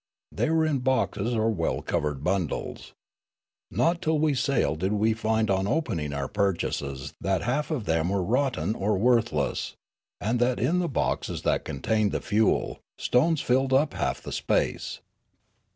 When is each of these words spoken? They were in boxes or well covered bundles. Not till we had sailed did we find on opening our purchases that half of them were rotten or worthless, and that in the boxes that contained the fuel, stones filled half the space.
They 0.31 0.49
were 0.49 0.65
in 0.65 0.79
boxes 0.79 1.35
or 1.35 1.51
well 1.51 1.83
covered 1.83 2.23
bundles. 2.23 2.93
Not 3.69 4.01
till 4.01 4.17
we 4.17 4.31
had 4.31 4.39
sailed 4.39 4.79
did 4.79 4.93
we 4.93 5.13
find 5.13 5.51
on 5.51 5.67
opening 5.67 6.11
our 6.11 6.27
purchases 6.27 7.13
that 7.21 7.43
half 7.43 7.69
of 7.69 7.85
them 7.85 8.09
were 8.09 8.23
rotten 8.23 8.73
or 8.73 8.97
worthless, 8.97 9.75
and 10.19 10.39
that 10.39 10.59
in 10.59 10.79
the 10.79 10.89
boxes 10.89 11.43
that 11.43 11.65
contained 11.65 12.13
the 12.13 12.19
fuel, 12.19 12.79
stones 12.97 13.41
filled 13.41 13.73
half 13.73 14.23
the 14.23 14.31
space. 14.31 15.01